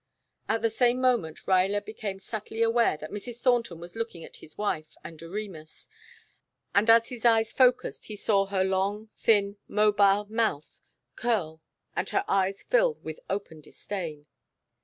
[0.49, 3.39] At the same moment Ruyler became subtly aware that Mrs.
[3.39, 5.87] Thornton was looking at his wife and Doremus,
[6.73, 10.81] and as his eyes focused he saw her long, thin, mobile mouth
[11.15, 11.61] curl
[11.95, 14.25] and her eyes fill with open disdain.